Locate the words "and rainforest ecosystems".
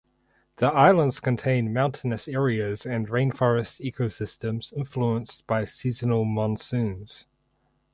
2.87-4.73